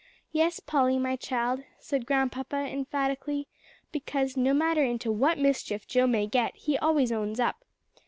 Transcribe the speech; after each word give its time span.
"Yes, 0.31 0.59
Polly, 0.59 0.97
my 0.97 1.15
child," 1.15 1.61
said 1.77 2.07
Grandpapa 2.07 2.55
emphatically, 2.55 3.47
"because, 3.91 4.35
no 4.35 4.51
matter 4.51 4.83
into 4.83 5.11
what 5.11 5.37
mischief 5.37 5.85
Joe 5.87 6.07
may 6.07 6.25
get, 6.25 6.55
he 6.55 6.75
always 6.75 7.11
owns 7.11 7.39
up. 7.39 7.63